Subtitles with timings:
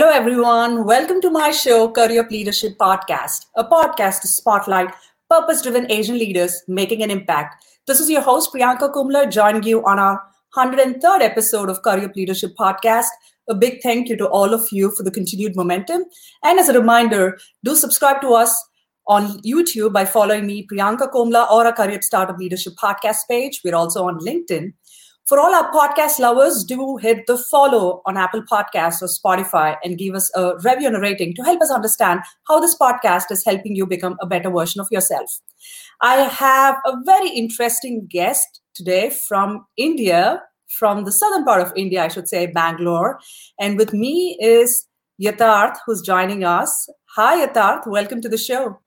[0.00, 0.86] Hello, everyone.
[0.86, 4.94] Welcome to my show, Career Leadership Podcast, a podcast to spotlight
[5.28, 7.62] purpose driven Asian leaders making an impact.
[7.86, 10.18] This is your host, Priyanka Kumla, joining you on our
[10.56, 13.08] 103rd episode of Career Leadership Podcast.
[13.50, 16.04] A big thank you to all of you for the continued momentum.
[16.42, 18.58] And as a reminder, do subscribe to us
[19.06, 23.60] on YouTube by following me, Priyanka Kumla, or a Career Startup Leadership Podcast page.
[23.62, 24.72] We're also on LinkedIn.
[25.30, 29.96] For all our podcast lovers, do hit the follow on Apple Podcasts or Spotify and
[29.96, 33.44] give us a review and a rating to help us understand how this podcast is
[33.44, 35.38] helping you become a better version of yourself.
[36.00, 42.02] I have a very interesting guest today from India, from the southern part of India,
[42.02, 43.20] I should say, Bangalore.
[43.60, 44.88] And with me is
[45.22, 46.90] Yatharth, who's joining us.
[47.14, 47.86] Hi, Yatharth.
[47.86, 48.80] Welcome to the show.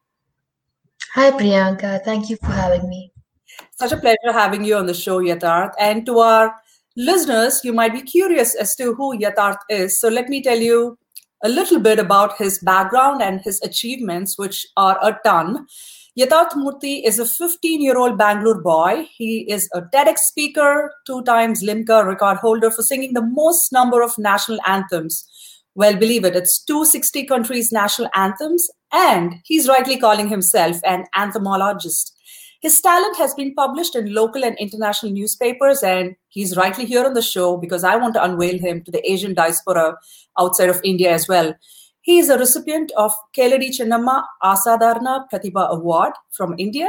[1.15, 2.03] Hi, Priyanka.
[2.03, 3.12] Thank you for having me.
[3.83, 5.73] Such a pleasure having you on the show, Yatharth.
[5.77, 6.55] And to our
[6.95, 9.99] listeners, you might be curious as to who Yatharth is.
[9.99, 10.97] So let me tell you
[11.43, 15.67] a little bit about his background and his achievements, which are a ton.
[16.17, 19.05] Yatharth Murthy is a 15 year old Bangalore boy.
[19.17, 24.01] He is a TEDx speaker, two times Limca record holder for singing the most number
[24.01, 25.27] of national anthems.
[25.75, 32.12] Well, believe it, it's 260 countries' national anthems, and he's rightly calling himself an anthemologist.
[32.63, 37.13] His talent has been published in local and international newspapers, and he's rightly here on
[37.13, 39.97] the show because I want to unveil him to the Asian diaspora
[40.39, 41.53] outside of India as well.
[41.99, 46.87] He is a recipient of Keladi Chennamma Asadharana Pratibha Award from India.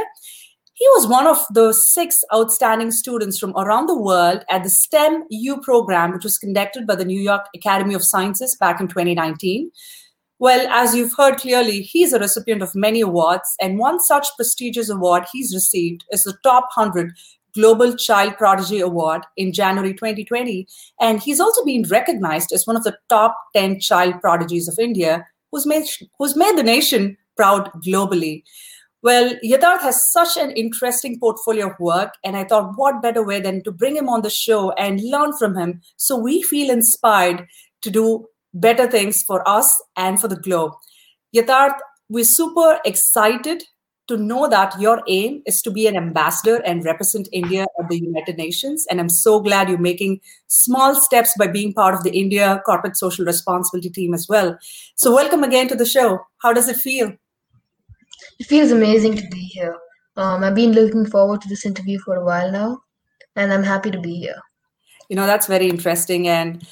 [0.75, 5.25] He was one of the six outstanding students from around the world at the STEM
[5.29, 9.71] U program, which was conducted by the New York Academy of Sciences back in 2019.
[10.37, 14.89] Well, as you've heard clearly, he's a recipient of many awards, and one such prestigious
[14.89, 17.13] award he's received is the Top 100
[17.53, 20.67] Global Child Prodigy Award in January 2020.
[20.99, 25.25] And he's also been recognized as one of the top 10 child prodigies of India,
[25.53, 25.85] who's made,
[26.19, 28.43] who's made the nation proud globally.
[29.03, 33.39] Well, Yatharth has such an interesting portfolio of work, and I thought, what better way
[33.39, 37.47] than to bring him on the show and learn from him so we feel inspired
[37.83, 40.71] to do better things for us and for the globe.
[41.35, 41.77] Yatharth,
[42.09, 43.63] we're super excited
[44.07, 47.99] to know that your aim is to be an ambassador and represent India at the
[47.99, 48.85] United Nations.
[48.89, 52.97] And I'm so glad you're making small steps by being part of the India Corporate
[52.97, 54.57] Social Responsibility team as well.
[54.95, 56.19] So, welcome again to the show.
[56.37, 57.13] How does it feel?
[58.39, 59.75] It feels amazing to be here.
[60.17, 62.81] Um, I've been looking forward to this interview for a while now,
[63.35, 64.39] and I'm happy to be here.
[65.09, 66.27] You know, that's very interesting.
[66.27, 66.65] And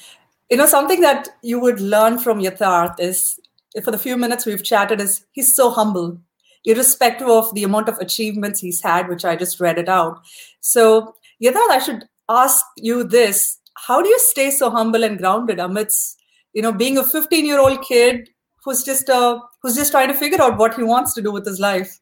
[0.54, 3.40] you know something that you would learn from Yatharth is
[3.82, 6.16] for the few minutes we've chatted is he's so humble
[6.64, 10.20] irrespective of the amount of achievements he's had which i just read it out.
[10.60, 13.58] So Yatharth, i should ask you this.
[13.88, 16.22] How do you stay so humble and grounded amidst
[16.52, 18.28] you know being a 15 year old kid
[18.64, 21.44] who's just uh who's just trying to figure out what he wants to do with
[21.44, 21.98] his life?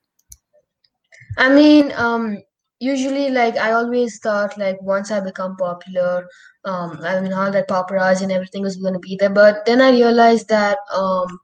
[1.39, 2.37] I mean um
[2.87, 6.27] usually like i always thought like once i become popular
[6.65, 9.31] um, I mean, all that paparazzi and everything was going to be there.
[9.31, 11.41] But then I realized that um,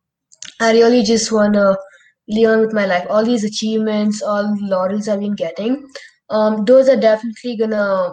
[0.61, 1.77] I really just want to
[2.29, 3.07] learn with my life.
[3.11, 5.87] All these achievements, all the laurels I've been getting,
[6.31, 8.13] um, those are definitely gonna,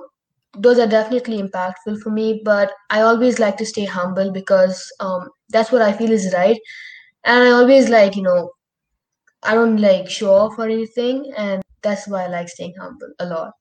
[0.57, 2.41] those are definitely impactful for me.
[2.43, 6.59] But I always like to stay humble because um, that's what I feel is right.
[7.25, 8.51] And I always like, you know,
[9.43, 13.25] I don't like show off or anything, and that's why I like staying humble a
[13.27, 13.53] lot.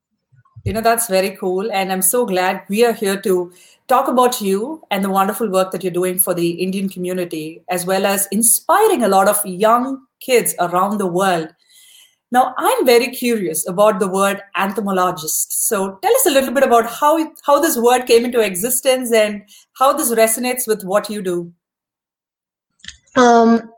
[0.65, 1.71] You know, that's very cool.
[1.71, 3.53] And I'm so glad we are here to
[3.87, 7.85] talk about you and the wonderful work that you're doing for the Indian community, as
[7.85, 11.49] well as inspiring a lot of young kids around the world.
[12.33, 15.53] Now, I'm very curious about the word anthemologist.
[15.53, 19.43] So tell us a little bit about how, how this word came into existence and
[19.79, 21.53] how this resonates with what you do.
[23.17, 23.71] Um,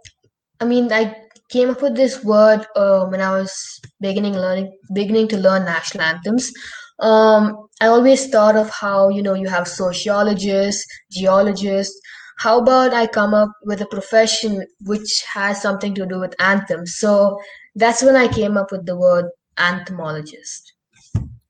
[0.60, 5.28] I mean, I came up with this word uh, when I was beginning learning, beginning
[5.28, 6.52] to learn national anthems.
[7.00, 11.98] Um, I always thought of how you know you have sociologists, geologists.
[12.38, 16.96] How about I come up with a profession which has something to do with anthems?
[16.96, 17.38] So
[17.74, 19.26] that's when I came up with the word
[19.58, 20.72] anthemologist.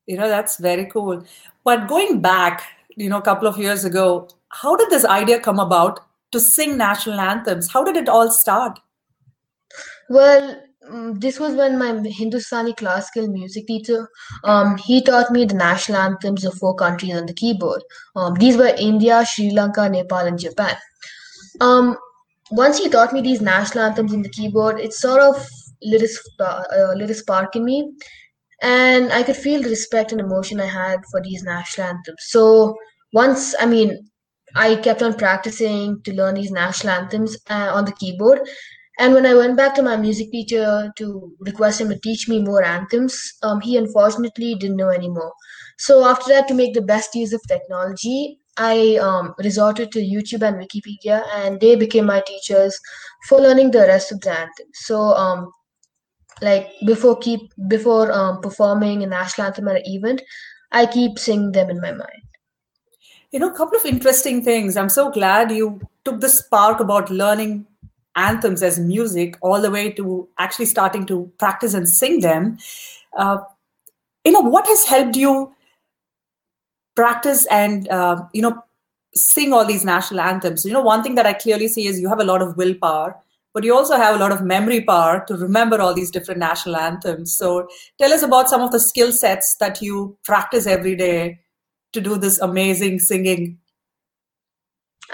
[0.07, 1.25] You know, that's very cool.
[1.65, 2.63] But going back,
[2.97, 6.01] you know, a couple of years ago, how did this idea come about
[6.33, 7.73] to sing national anthems?
[7.73, 8.79] How did it all start?
[10.09, 10.57] Well,
[10.91, 14.09] mm, this was when my Hindustani classical music teacher,
[14.45, 17.83] um, he taught me the national anthems of four countries on the keyboard.
[18.15, 20.77] Um, these were India, Sri Lanka, Nepal, and Japan.
[21.61, 21.97] Um,
[22.53, 25.47] once he taught me these national anthems in the keyboard, it sort of
[25.83, 27.93] lit a, sp- uh, lit a spark in me,
[28.63, 32.19] and I could feel the respect and emotion I had for these national anthems.
[32.29, 32.77] So
[33.13, 34.11] once, I mean,
[34.55, 38.41] I kept on practicing to learn these national anthems uh, on the keyboard.
[38.99, 42.41] And when I went back to my music teacher to request him to teach me
[42.41, 45.33] more anthems, um, he unfortunately didn't know anymore.
[45.79, 50.43] So after that, to make the best use of technology, I um, resorted to YouTube
[50.43, 52.79] and Wikipedia, and they became my teachers
[53.29, 54.79] for learning the rest of the anthems.
[54.87, 55.53] So, um,
[56.41, 60.23] like before keep before um, performing a national anthem at an event,
[60.73, 62.23] I keep singing them in my mind.
[63.31, 64.77] You know, a couple of interesting things.
[64.77, 67.67] I'm so glad you took the spark about learning
[68.17, 72.59] anthems as music all the way to actually starting to practice and sing them.
[73.17, 73.39] Uh,
[74.25, 75.55] you know, what has helped you
[76.95, 78.63] practice and uh, you know
[79.15, 80.65] sing all these national anthems?
[80.65, 83.17] You know one thing that i clearly see is you have a lot of willpower
[83.57, 86.77] but you also have a lot of memory power to remember all these different national
[86.77, 87.35] anthems.
[87.35, 87.67] So
[87.99, 91.41] tell us about some of the skill sets that you practice every day
[91.95, 93.59] to do this amazing singing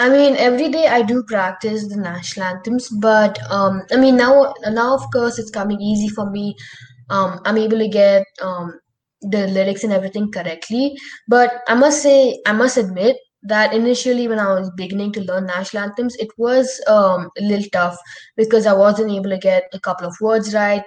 [0.03, 4.53] I mean, every day I do practice the national anthems, but um, I mean now,
[4.67, 6.57] now of course it's coming easy for me.
[7.09, 8.81] Um, I'm able to get um,
[9.21, 10.97] the lyrics and everything correctly.
[11.29, 15.47] But I must say, I must admit that initially when I was beginning to learn
[15.47, 17.97] national anthems, it was um, a little tough
[18.37, 20.85] because I wasn't able to get a couple of words right.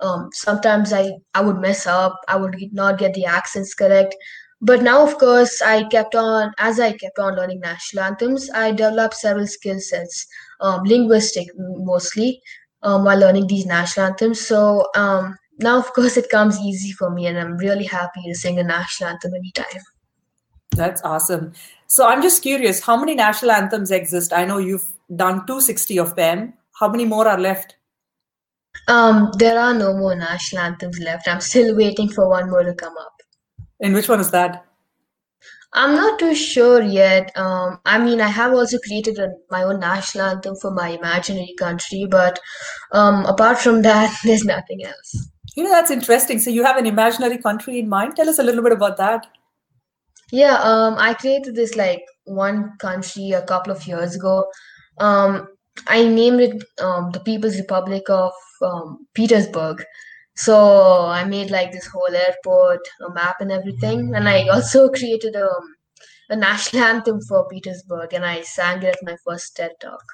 [0.00, 4.14] Um, sometimes I, I would mess up, I would not get the accents correct.
[4.60, 8.72] But now, of course, I kept on, as I kept on learning national anthems, I
[8.72, 10.26] developed several skill sets,
[10.60, 12.42] um, linguistic mostly,
[12.82, 14.40] um, while learning these national anthems.
[14.40, 18.34] So um, now of course it comes easy for me and i'm really happy to
[18.34, 19.82] sing a national anthem anytime.
[20.76, 21.52] That's awesome.
[21.86, 24.32] So i'm just curious how many national anthems exist?
[24.32, 26.54] I know you've done 260 of them.
[26.78, 27.76] How many more are left?
[28.86, 31.28] Um there are no more national anthems left.
[31.28, 33.17] I'm still waiting for one more to come up
[33.80, 34.64] and which one is that
[35.74, 37.30] I'm not too sure yet.
[37.36, 41.54] Um, I mean, I have also created a, my own national anthem for my imaginary
[41.58, 42.40] country, but
[42.92, 45.30] um, apart from that, there's nothing else.
[45.56, 46.38] You know, that's interesting.
[46.38, 48.16] So you have an imaginary country in mind.
[48.16, 49.26] Tell us a little bit about that.
[50.30, 54.46] Yeah, um, I created this like one country a couple of years ago.
[54.98, 55.48] Um,
[55.86, 58.32] I named it um, the People's Republic of
[58.62, 59.84] um, Petersburg.
[60.38, 64.14] So I made like this whole airport, a map, and everything.
[64.14, 65.76] And I also created a, um,
[66.30, 70.04] a national anthem for Petersburg, and I sang it at my first TED talk.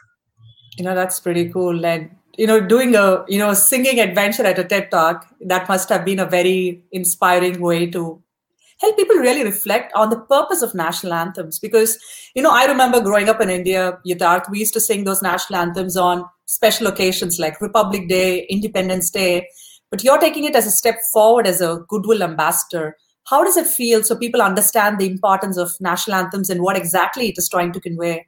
[0.77, 1.87] You know, that's pretty cool.
[1.87, 5.89] And you know doing a you know singing adventure at a ted talk that must
[5.89, 8.21] have been a very inspiring way to
[8.81, 11.97] help people really reflect on the purpose of national anthems because
[12.35, 15.61] you know i remember growing up in india Yatharth, we used to sing those national
[15.61, 19.47] anthems on special occasions like republic day independence day
[19.91, 22.97] but you're taking it as a step forward as a goodwill ambassador
[23.27, 27.29] how does it feel so people understand the importance of national anthems and what exactly
[27.29, 28.27] it is trying to convey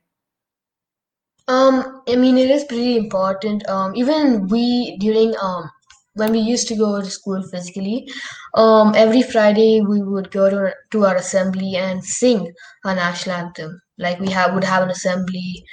[1.49, 3.69] um, I mean, it is pretty important.
[3.69, 5.70] Um, even we during um
[6.14, 8.08] when we used to go to school physically,
[8.55, 12.53] um, every Friday we would go to to our assembly and sing
[12.85, 13.81] our national anthem.
[13.99, 15.64] Like we have would have an assembly,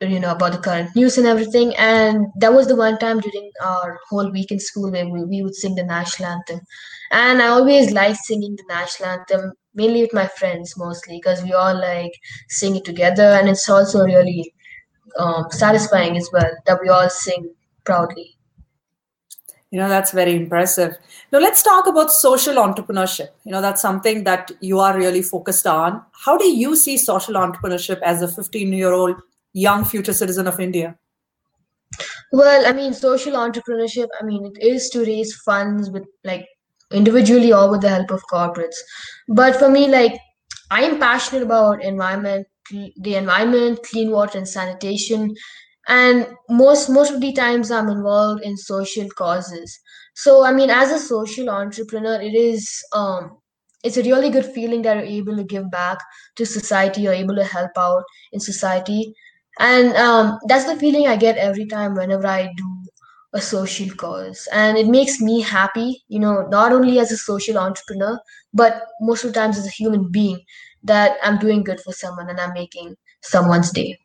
[0.00, 1.74] you know, about the current news and everything.
[1.76, 5.42] And that was the one time during our whole week in school where we, we
[5.42, 6.60] would sing the national anthem.
[7.12, 11.52] And I always liked singing the national anthem mainly with my friends mostly because we
[11.52, 12.12] all like
[12.48, 14.52] sing it together and it's also really
[15.18, 17.54] um, satisfying as well that we all sing
[17.84, 18.36] proudly.
[19.70, 20.96] You know, that's very impressive.
[21.32, 23.28] Now, let's talk about social entrepreneurship.
[23.44, 26.02] You know, that's something that you are really focused on.
[26.12, 29.16] How do you see social entrepreneurship as a 15 year old
[29.60, 30.96] young future citizen of India?
[32.32, 36.46] Well, I mean, social entrepreneurship, I mean, it is to raise funds with like
[36.92, 38.76] individually or with the help of corporates.
[39.28, 40.18] But for me, like,
[40.70, 45.34] I am passionate about environment the environment, clean water and sanitation.
[45.88, 49.78] And most most of the times I'm involved in social causes.
[50.14, 53.38] So I mean, as a social entrepreneur, it is um,
[53.84, 55.98] it's a really good feeling that you're able to give back
[56.36, 59.14] to society, you're able to help out in society,
[59.58, 62.82] and um, that's the feeling I get every time whenever I do
[63.32, 67.58] a social cause and it makes me happy you know not only as a social
[67.58, 68.18] entrepreneur
[68.54, 70.40] but most of the times as a human being
[70.86, 73.98] that I'm doing good for someone and I'm making someone's day.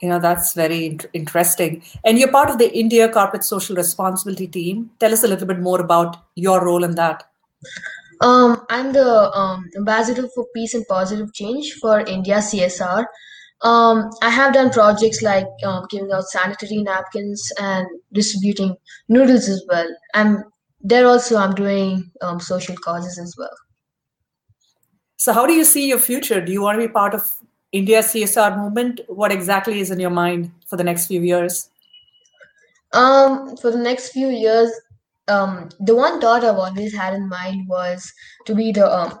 [0.00, 1.82] You know, that's very interesting.
[2.04, 4.90] And you're part of the India Corporate Social Responsibility team.
[4.98, 7.22] Tell us a little bit more about your role in that.
[8.20, 13.04] Um, I'm the um, ambassador for peace and positive change for India CSR.
[13.62, 18.76] Um, I have done projects like um, giving out sanitary napkins and distributing
[19.08, 19.88] noodles as well.
[20.14, 20.44] I'm
[20.80, 21.36] there also.
[21.36, 23.56] I'm doing um, social causes as well.
[25.16, 26.40] So, how do you see your future?
[26.40, 27.36] Do you want to be part of
[27.72, 31.70] India's CSR movement, what exactly is in your mind for the next few years?
[32.92, 34.70] Um, for the next few years,
[35.28, 38.12] um, the one thought I've always had in mind was
[38.44, 39.18] to be the um,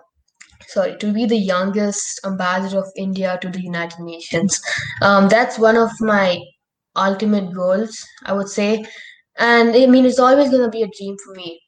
[0.68, 4.60] sorry, to be the youngest ambassador of India to the United Nations.
[5.02, 6.40] Um, that's one of my
[6.96, 8.84] ultimate goals, I would say.
[9.38, 11.60] And I mean, it's always going to be a dream for me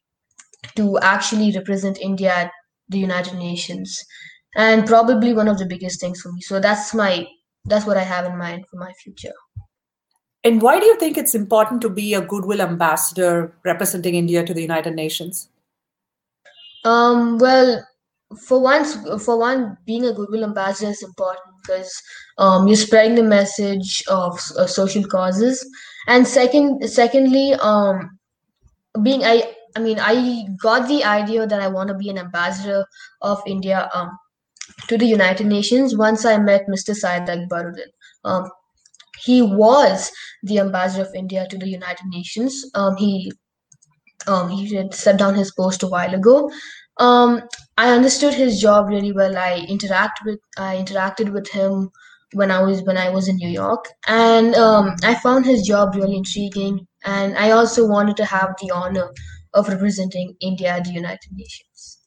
[0.76, 2.50] to actually represent India at
[2.88, 4.04] the United Nations,
[4.56, 6.40] and probably one of the biggest things for me.
[6.40, 7.26] So that's my
[7.64, 9.32] that's what I have in mind for my future.
[10.44, 14.52] And why do you think it's important to be a goodwill ambassador representing India to
[14.52, 15.48] the United Nations?
[16.84, 17.82] Um, well,
[18.36, 21.92] for once, for one, being a goodwill ambassador is important because
[22.38, 25.66] um, you're spreading the message of uh, social causes,
[26.06, 28.18] and second, secondly, um,
[29.02, 32.84] being I, I mean, I got the idea that I want to be an ambassador
[33.22, 34.10] of India um,
[34.88, 36.94] to the United Nations once I met Mr.
[36.94, 37.90] Syed Akbaruddin.
[38.24, 38.50] Um,
[39.22, 40.10] he was
[40.42, 42.70] the ambassador of India to the United Nations.
[42.74, 43.32] Um, he
[44.26, 46.50] um, he had stepped down his post a while ago.
[46.98, 47.42] Um,
[47.76, 49.36] I understood his job really well.
[49.36, 51.90] I interact with I interacted with him
[52.32, 55.94] when I was when I was in New York, and um, I found his job
[55.94, 56.86] really intriguing.
[57.04, 59.10] And I also wanted to have the honor
[59.52, 61.98] of representing India at the United Nations.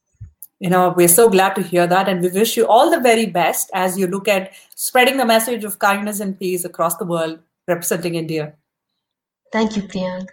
[0.59, 3.27] You know, we're so glad to hear that, and we wish you all the very
[3.27, 7.39] best as you look at spreading the message of kindness and peace across the world,
[7.67, 8.53] representing India.
[9.51, 10.27] Thank you, Priyank.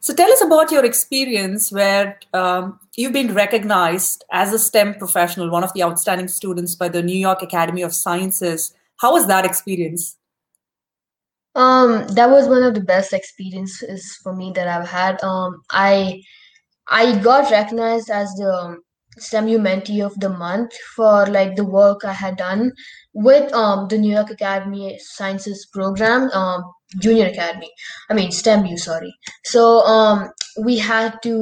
[0.00, 5.50] So, tell us about your experience where um, you've been recognized as a STEM professional,
[5.50, 8.74] one of the outstanding students by the New York Academy of Sciences.
[8.98, 10.16] How was that experience?
[11.54, 15.22] Um, that was one of the best experiences for me that I've had.
[15.22, 16.22] Um, I
[16.88, 18.78] I got recognized as the
[19.18, 22.72] STEMU Mentee of the Month for like the work I had done
[23.14, 26.62] with um the New York Academy Sciences program, um
[27.00, 27.70] Junior Academy.
[28.10, 29.14] I mean STEMU, sorry.
[29.44, 30.30] So um
[30.62, 31.36] we had to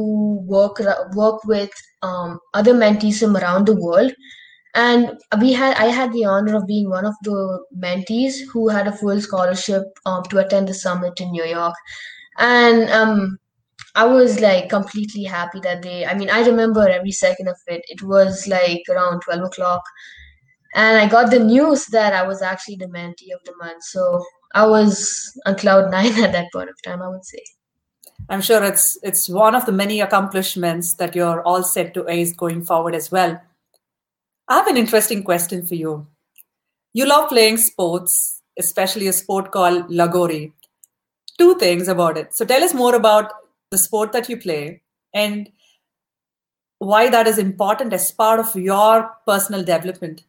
[0.47, 0.81] work
[1.15, 1.71] work with
[2.03, 4.12] um other mentees from around the world,
[4.75, 8.87] and we had I had the honor of being one of the mentees who had
[8.89, 11.75] a full scholarship um to attend the summit in New York,
[12.39, 13.39] and um
[13.94, 16.06] I was like completely happy that day.
[16.06, 17.82] I mean, I remember every second of it.
[17.88, 19.82] It was like around 12 o'clock.
[20.75, 23.82] And I got the news that I was actually the mentee of the month.
[23.82, 27.42] So I was on cloud nine at that point of time, I would say.
[28.28, 32.32] I'm sure it's it's one of the many accomplishments that you're all set to ace
[32.32, 33.40] going forward as well.
[34.47, 36.06] I have an interesting question for you.
[36.92, 40.52] You love playing sports, especially a sport called Lagori.
[41.38, 42.35] Two things about it.
[42.37, 43.32] So tell us more about
[43.71, 44.83] the sport that you play
[45.15, 45.49] and
[46.79, 50.25] why that is important as part of your personal development?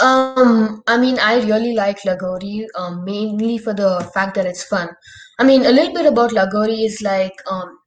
[0.00, 4.88] Um i mean i really like lagori um, mainly for the fact that it's fun.
[5.38, 7.78] I mean a little bit about lagori is like um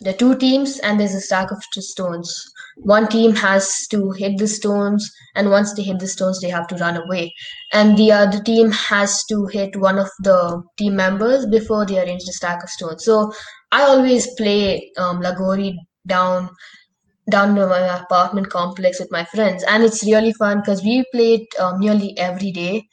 [0.00, 2.52] the two teams and there's a stack of stones.
[2.76, 6.66] One team has to hit the stones and once they hit the stones they have
[6.68, 7.32] to run away.
[7.72, 12.24] And the other team has to hit one of the team members before they arrange
[12.24, 13.04] the stack of stones.
[13.04, 13.32] So
[13.72, 15.76] i always play um, lagori
[16.06, 16.50] down
[17.30, 19.64] down to my apartment complex with my friends.
[19.64, 22.86] And it's really fun because we play it um, nearly every day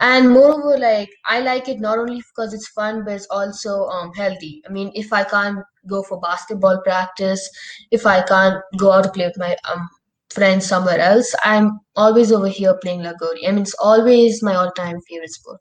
[0.00, 4.12] and moreover like i like it not only because it's fun but it's also um,
[4.14, 4.62] healthy.
[4.68, 7.48] I mean if i can't go for basketball practice
[7.90, 9.88] if i can't go out to play with my um,
[10.30, 15.00] friends somewhere else i'm always over here playing lagori i mean it's always my all-time
[15.08, 15.60] favorite sport.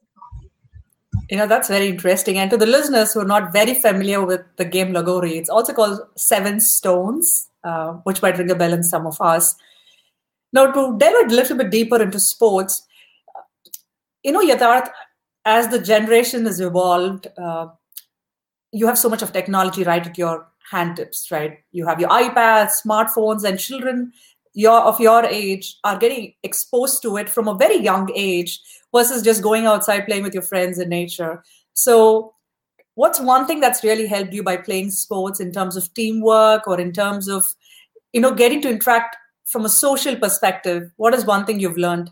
[1.30, 2.38] You know that's very interesting.
[2.38, 5.74] And to the listeners who are not very familiar with the game lagori it's also
[5.74, 9.56] called seven stones uh, which might ring a bell in some of us.
[10.54, 12.87] Now to delve a little bit deeper into sports
[14.24, 14.90] you know Yatharth,
[15.46, 17.68] as the generation has evolved uh,
[18.72, 21.60] you have so much of technology right at your hand tips, right?
[21.72, 24.12] You have your iPads, smartphones, and children
[24.54, 28.60] your of your age are getting exposed to it from a very young age
[28.94, 31.44] versus just going outside playing with your friends in nature.
[31.74, 32.34] So
[32.96, 36.82] what's one thing that's really helped you by playing sports in terms of teamwork or
[36.82, 37.46] in terms of
[38.14, 42.10] you know getting to interact from a social perspective what is one thing you've learned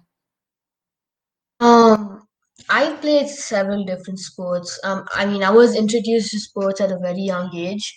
[1.60, 2.22] um
[2.70, 4.80] I played several different sports.
[4.84, 7.96] Um, I mean, I was introduced to sports at a very young age.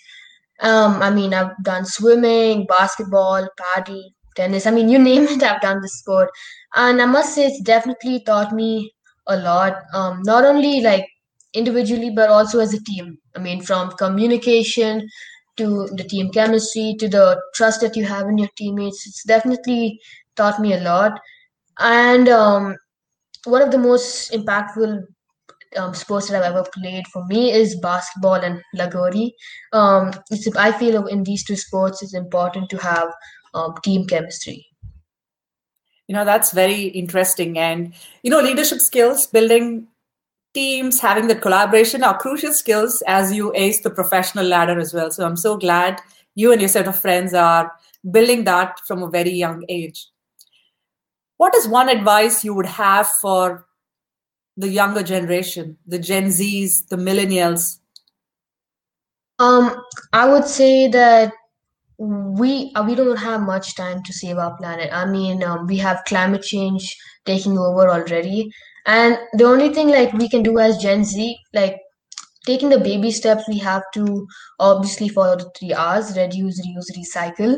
[0.61, 4.03] Um, I mean, I've done swimming, basketball, paddle,
[4.35, 4.67] tennis.
[4.67, 6.29] I mean, you name it, I've done the sport.
[6.75, 8.93] And I must say, it's definitely taught me
[9.27, 9.81] a lot.
[9.93, 11.07] Um, not only like
[11.53, 13.17] individually, but also as a team.
[13.35, 15.07] I mean, from communication
[15.57, 19.07] to the team chemistry to the trust that you have in your teammates.
[19.07, 19.99] It's definitely
[20.35, 21.19] taught me a lot.
[21.79, 22.75] and um,
[23.45, 25.03] one of the most impactful
[25.77, 29.31] um, sports that I've ever played for me is basketball and lagori.
[29.73, 30.11] Um,
[30.57, 33.09] I feel in these two sports it's important to have
[33.53, 34.65] um, team chemistry.
[36.07, 37.93] You know that's very interesting, and
[38.23, 39.87] you know leadership skills, building
[40.53, 45.11] teams, having that collaboration are crucial skills as you ace the professional ladder as well.
[45.11, 46.01] So I'm so glad
[46.35, 47.71] you and your set of friends are
[48.09, 50.07] building that from a very young age.
[51.39, 53.65] What is one advice you would have for
[54.57, 57.77] the younger generation, the Gen Zs, the millennials?
[59.39, 59.81] Um,
[60.11, 61.31] I would say that
[61.97, 64.89] we uh, we don't have much time to save our planet.
[64.91, 68.51] I mean, um, we have climate change taking over already,
[68.85, 71.77] and the only thing like we can do as Gen Z, like
[72.45, 74.27] taking the baby steps, we have to
[74.59, 77.57] obviously follow the three R's: reduce, reuse, recycle.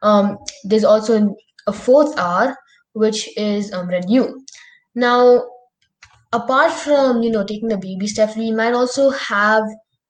[0.00, 2.56] Um, there's also a fourth R,
[2.98, 4.40] which is um, renew.
[4.94, 5.44] Now,
[6.32, 9.62] apart from you know taking the baby steps we might also have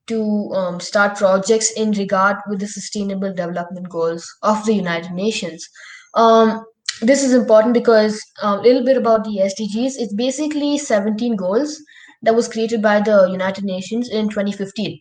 [0.06, 5.68] to um, start projects in regard with the sustainable development goals of the united nations.
[6.14, 6.64] Um,
[7.00, 11.80] this is important because um, a little bit about the sdgs it's basically 17 goals
[12.22, 14.98] that was created by the united nations in 2015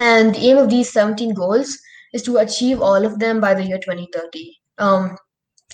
[0.00, 1.76] and the aim of these 17 goals
[2.14, 5.16] is to achieve all of them by the year 2030 um,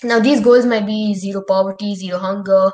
[0.03, 2.71] now these goals might be zero poverty zero hunger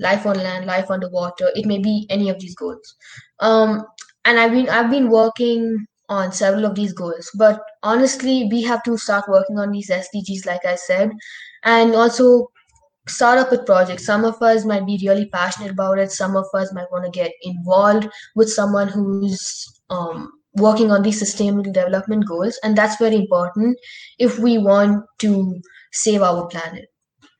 [0.00, 1.50] life on land, life underwater.
[1.54, 2.96] It may be any of these goals.
[3.38, 3.84] Um,
[4.24, 7.30] and I've been I've been working on several of these goals.
[7.36, 11.12] But honestly, we have to start working on these SDGs, like I said,
[11.64, 12.50] and also
[13.06, 14.04] start up with projects.
[14.04, 16.10] Some of us might be really passionate about it.
[16.10, 21.18] Some of us might want to get involved with someone who's um, working on these
[21.18, 23.78] sustainable development goals, and that's very important
[24.18, 25.60] if we want to
[25.92, 26.86] save our planet.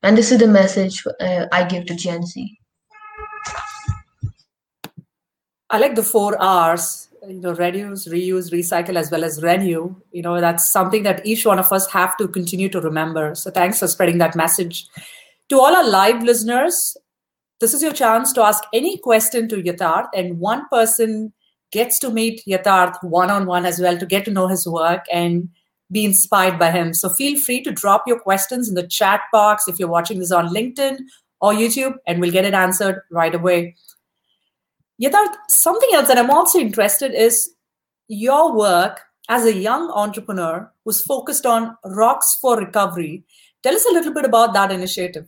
[0.03, 2.59] And this is the message uh, I give to Gen Z.
[5.69, 9.95] I like the four R's, you know, reduce, reuse, recycle, as well as renew.
[10.11, 13.35] You know, that's something that each one of us have to continue to remember.
[13.35, 14.87] So thanks for spreading that message.
[15.51, 16.97] To all our live listeners,
[17.61, 21.33] this is your chance to ask any question to Yatharth, and one person
[21.71, 25.05] gets to meet Yatharth one on one as well to get to know his work
[25.13, 25.49] and
[25.91, 26.95] be inspired by him.
[26.95, 30.33] So feel free to drop your questions in the chat box if you're watching this
[30.33, 30.99] on LinkedIn
[31.41, 33.75] or YouTube, and we'll get it answered right away.
[35.03, 37.55] Yatharth, something else that I'm also interested is
[38.09, 43.25] your work as a young entrepreneur who's focused on Rocks for Recovery.
[43.63, 45.27] Tell us a little bit about that initiative.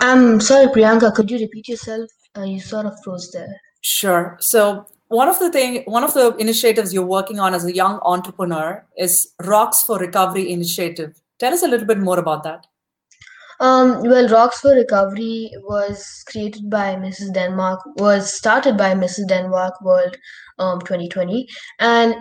[0.00, 2.10] I'm sorry, Priyanka, could you repeat yourself?
[2.36, 3.60] Uh, you sort of froze there.
[3.82, 4.36] Sure.
[4.40, 7.98] So one of the thing one of the initiatives you're working on as a young
[8.02, 11.20] entrepreneur is rocks for recovery initiative.
[11.40, 12.66] Tell us a little bit more about that.
[13.58, 19.74] Um, well rocks for recovery was created by mrs denmark was started by mrs denmark
[19.82, 20.16] world
[20.58, 21.46] um, 2020
[21.78, 22.14] and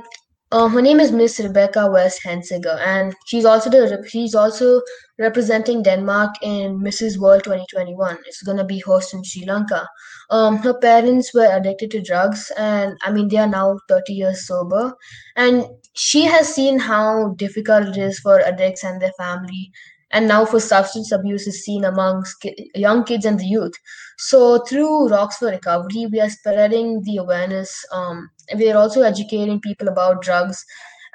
[0.52, 4.82] uh, her name is Miss Rebecca West Hensiger, and she's also the she's also
[5.20, 7.18] representing Denmark in Mrs.
[7.18, 8.18] World 2021.
[8.26, 9.88] It's gonna be hosted in Sri Lanka.
[10.32, 14.48] Um, her parents were addicted to drugs, and I mean they are now 30 years
[14.48, 14.96] sober.
[15.36, 19.72] And she has seen how difficult it is for addicts and their family
[20.12, 23.74] and now for substance abuse is seen amongst young kids and the youth.
[24.18, 27.72] So through Rocks for Recovery, we are spreading the awareness.
[27.92, 30.66] Um, we are also educating people about drugs,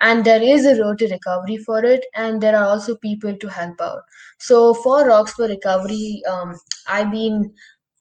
[0.00, 3.48] and there is a road to recovery for it, and there are also people to
[3.48, 4.02] help out.
[4.38, 6.54] So for Rocks for Recovery, um,
[6.88, 7.52] I've been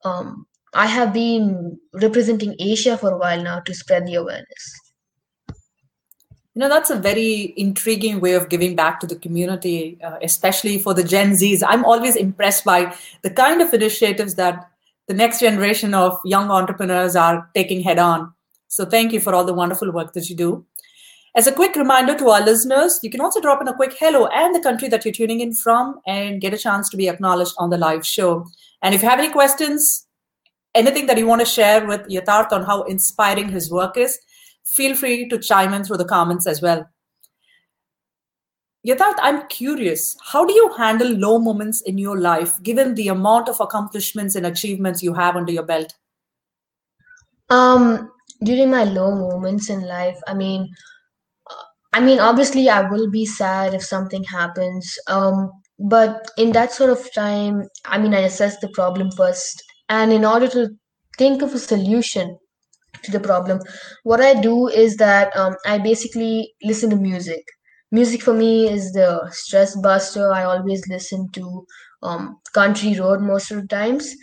[0.03, 4.79] um, I have been representing Asia for a while now to spread the awareness.
[6.55, 10.77] You know, that's a very intriguing way of giving back to the community, uh, especially
[10.77, 11.63] for the Gen Zs.
[11.65, 14.69] I'm always impressed by the kind of initiatives that
[15.07, 18.33] the next generation of young entrepreneurs are taking head on.
[18.73, 20.65] So, thank you for all the wonderful work that you do.
[21.35, 24.25] As a quick reminder to our listeners, you can also drop in a quick hello
[24.25, 27.53] and the country that you're tuning in from and get a chance to be acknowledged
[27.59, 28.47] on the live show.
[28.81, 30.07] And if you have any questions,
[30.73, 34.17] anything that you want to share with Yatharth on how inspiring his work is,
[34.65, 36.89] feel free to chime in through the comments as well.
[38.87, 43.49] Yatharth, I'm curious, how do you handle low moments in your life given the amount
[43.49, 45.93] of accomplishments and achievements you have under your belt?
[47.51, 48.09] Um,
[48.43, 50.69] during my low moments in life, I mean,
[51.93, 54.97] I mean, obviously, I will be sad if something happens.
[55.07, 60.11] Um, but in that sort of time, I mean, I assess the problem first, and
[60.11, 60.69] in order to
[61.17, 62.37] think of a solution,
[63.03, 63.59] to the problem
[64.03, 67.43] what i do is that um, i basically listen to music
[67.91, 70.31] music for me is the stress buster.
[70.33, 71.65] I always listen to
[72.03, 74.15] um, country road most of the times,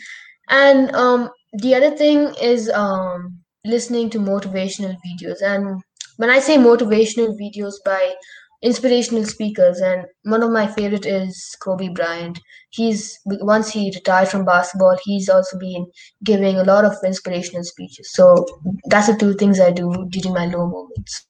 [0.49, 5.43] and um, the other thing is um, listening to motivational videos.
[5.43, 5.83] And
[6.17, 8.15] when I say motivational videos by
[8.63, 12.39] inspirational speakers, and one of my favorite is Kobe Bryant.
[12.71, 15.87] He's once he retired from basketball, he's also been
[16.25, 18.13] giving a lot of inspirational speeches.
[18.13, 18.47] So
[18.87, 21.27] that's the two things I do during my low moments.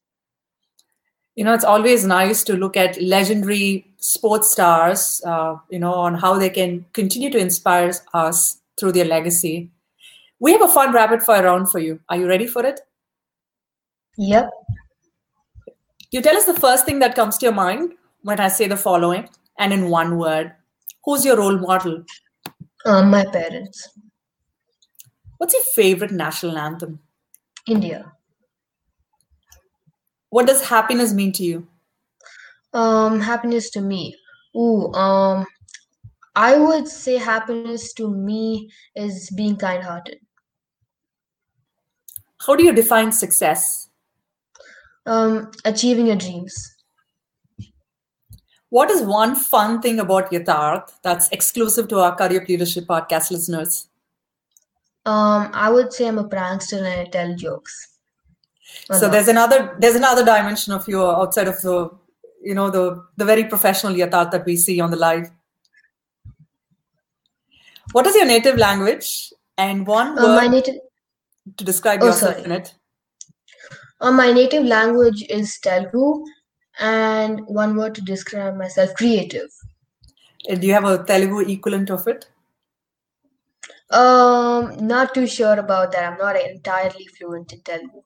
[1.35, 6.17] You know, it's always nice to look at legendary sports stars, uh, you know, on
[6.17, 9.71] how they can continue to inspire us through their legacy.
[10.41, 12.01] We have a fun rapid fire round for you.
[12.09, 12.81] Are you ready for it?
[14.17, 14.51] Yep.
[16.11, 18.77] You tell us the first thing that comes to your mind when I say the
[18.77, 20.53] following, and in one word.
[21.05, 22.05] Who's your role model?
[22.85, 23.89] Um, my parents.
[25.39, 27.01] What's your favorite national anthem?
[27.67, 28.13] India.
[30.31, 31.67] What does happiness mean to you?
[32.73, 34.17] Um, happiness to me.
[34.57, 35.47] Ooh, um,
[36.35, 40.19] I would say happiness to me is being kind-hearted.
[42.47, 43.89] How do you define success?
[45.07, 46.77] Um, achieving your dreams.
[48.71, 53.89] What is one fun thing about Yatharth that's exclusive to our Career Leadership podcast listeners?
[55.05, 57.89] Um, I would say I'm a prankster and I tell jokes.
[58.93, 61.91] So there's another there's another dimension of you outside of the
[62.43, 65.31] you know the the very professional Yatharth that we see on the live.
[67.93, 70.77] What is your native language and one Uh, my native
[71.57, 72.45] to describe oh yourself sorry.
[72.45, 72.75] in it?
[74.01, 76.25] Uh, my native language is Telugu,
[76.79, 79.51] and one word to describe myself: creative.
[80.49, 82.29] And do you have a Telugu equivalent of it?
[83.91, 86.13] Um, not too sure about that.
[86.13, 88.03] I'm not entirely fluent in Telugu.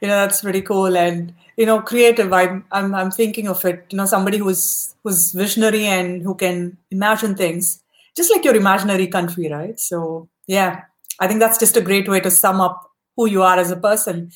[0.00, 3.86] you know that's pretty cool and you know creative i'm i'm, I'm thinking of it
[3.90, 7.82] you know somebody who's who's visionary and who can imagine things
[8.16, 10.82] just like your imaginary country right so yeah
[11.20, 13.76] i think that's just a great way to sum up who you are as a
[13.76, 14.30] person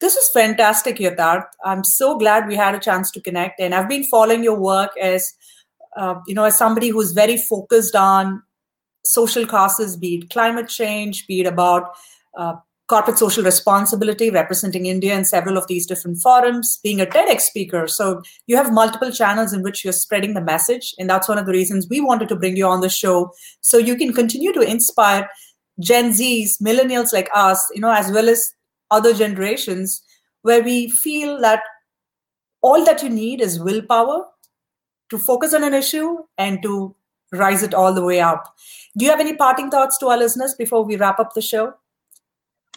[0.00, 1.46] this was fantastic Yatharth.
[1.64, 4.90] i'm so glad we had a chance to connect and i've been following your work
[5.00, 5.32] as
[5.96, 8.42] uh, you know as somebody who's very focused on
[9.04, 11.94] social causes be it climate change be it about
[12.36, 12.54] uh,
[12.88, 17.86] corporate social responsibility, representing India in several of these different forums, being a TEDx speaker.
[17.86, 20.94] So you have multiple channels in which you're spreading the message.
[20.98, 23.30] And that's one of the reasons we wanted to bring you on the show.
[23.60, 25.28] So you can continue to inspire
[25.80, 28.52] Gen Zs, millennials like us, you know, as well as
[28.90, 30.02] other generations,
[30.42, 31.62] where we feel that
[32.62, 34.26] all that you need is willpower
[35.10, 36.94] to focus on an issue and to
[37.32, 38.54] rise it all the way up.
[38.96, 41.74] Do you have any parting thoughts to our listeners before we wrap up the show?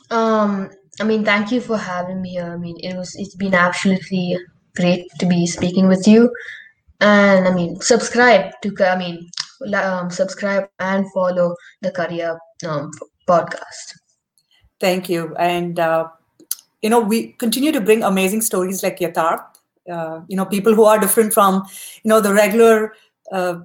[0.09, 2.51] Um, I mean, thank you for having me here.
[2.53, 4.37] I mean, it was it's been absolutely
[4.75, 6.31] great to be speaking with you.
[6.99, 9.31] And I mean, subscribe to I mean,
[9.73, 12.91] um, subscribe and follow the Career um,
[13.27, 13.97] podcast.
[14.79, 15.35] Thank you.
[15.37, 16.07] And, uh,
[16.81, 19.45] you know, we continue to bring amazing stories like Yatharth,
[19.91, 21.63] uh, you know, people who are different from,
[22.03, 22.93] you know, the regular,
[23.31, 23.59] uh,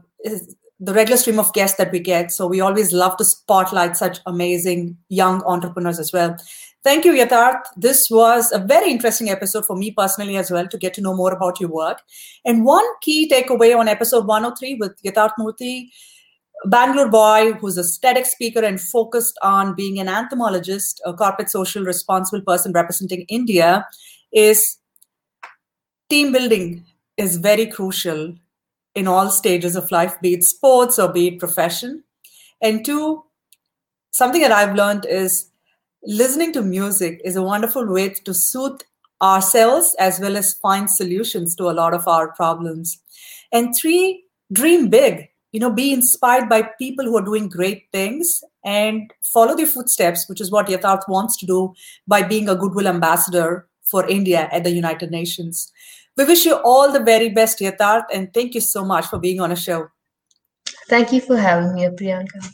[0.78, 2.30] the regular stream of guests that we get.
[2.30, 6.36] So we always love to spotlight such amazing young entrepreneurs as well.
[6.84, 7.62] Thank you, Yatharth.
[7.76, 11.16] This was a very interesting episode for me personally as well to get to know
[11.16, 12.02] more about your work.
[12.44, 15.88] And one key takeaway on episode 103 with Yatharth Murthy
[16.64, 21.84] Bangalore boy who's a TEDx speaker and focused on being an anthemologist, a corporate social
[21.84, 23.86] responsible person representing India,
[24.32, 24.78] is
[26.08, 26.84] team building
[27.16, 28.34] is very crucial
[28.94, 32.02] in all stages of life, be it sports or be it profession.
[32.62, 33.24] And two,
[34.10, 35.50] something that I've learned is
[36.02, 38.80] listening to music is a wonderful way to soothe
[39.20, 42.98] ourselves as well as find solutions to a lot of our problems.
[43.52, 45.28] And three, dream big.
[45.56, 50.28] You know, be inspired by people who are doing great things and follow their footsteps,
[50.28, 51.72] which is what Yatharth wants to do
[52.06, 55.72] by being a goodwill ambassador for India at the United Nations.
[56.14, 59.40] We wish you all the very best, Yatharth, and thank you so much for being
[59.40, 59.88] on a show.
[60.90, 62.52] Thank you for having me, Priyanka.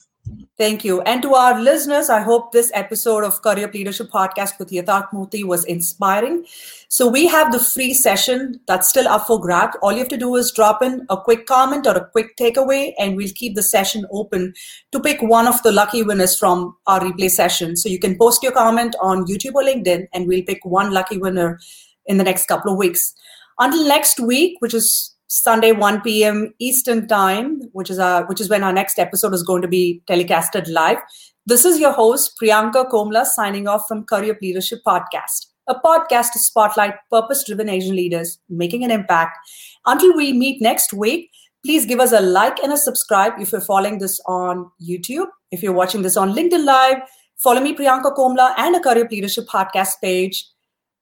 [0.57, 1.01] Thank you.
[1.03, 5.43] And to our listeners, I hope this episode of Career Leadership Podcast with Yatharth Murthy
[5.43, 6.45] was inspiring.
[6.89, 9.77] So we have the free session that's still up for grabs.
[9.83, 12.93] All you have to do is drop in a quick comment or a quick takeaway,
[12.99, 14.55] and we'll keep the session open
[14.93, 17.77] to pick one of the lucky winners from our replay session.
[17.77, 21.19] So you can post your comment on YouTube or LinkedIn, and we'll pick one lucky
[21.19, 21.59] winner
[22.07, 23.13] in the next couple of weeks.
[23.59, 26.53] Until next week, which is Sunday 1 p.m.
[26.59, 30.03] Eastern Time, which is our, which is when our next episode is going to be
[30.07, 30.99] telecasted live.
[31.47, 35.47] This is your host Priyanka Komla signing off from Career Leadership Podcast.
[35.69, 39.39] a podcast to spotlight purpose driven Asian leaders making an impact.
[39.87, 41.31] Until we meet next week,
[41.65, 45.29] please give us a like and a subscribe if you're following this on YouTube.
[45.51, 46.99] If you're watching this on LinkedIn Live,
[47.39, 50.47] follow me, Priyanka Komla, and a Career Leadership podcast page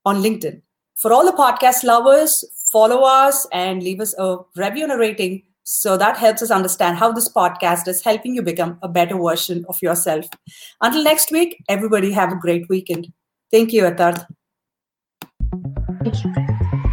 [0.05, 0.63] on LinkedIn.
[0.95, 5.43] For all the podcast lovers, follow us and leave us a review and a rating
[5.65, 9.65] so that helps us understand how this podcast is helping you become a better version
[9.69, 10.27] of yourself.
[10.81, 13.13] Until next week, everybody have a great weekend.
[13.53, 14.27] Thank you, Yatharth.
[16.03, 16.90] Thank you.